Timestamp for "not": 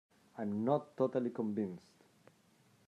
0.65-0.97